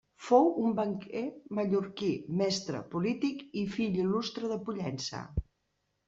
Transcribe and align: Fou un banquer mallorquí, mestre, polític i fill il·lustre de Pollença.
Fou 0.27 0.45
un 0.67 0.71
banquer 0.77 1.21
mallorquí, 1.57 2.07
mestre, 2.39 2.79
polític 2.93 3.43
i 3.61 3.65
fill 3.75 3.99
il·lustre 4.05 4.49
de 4.53 4.57
Pollença. 4.71 5.21